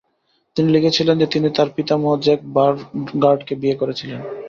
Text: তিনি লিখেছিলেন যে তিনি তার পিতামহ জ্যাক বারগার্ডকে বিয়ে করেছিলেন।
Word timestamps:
তিনি 0.55 0.67
লিখেছিলেন 0.71 1.15
যে 1.21 1.27
তিনি 1.33 1.47
তার 1.57 1.69
পিতামহ 1.75 2.11
জ্যাক 2.25 2.39
বারগার্ডকে 2.55 3.53
বিয়ে 3.61 3.79
করেছিলেন। 3.81 4.19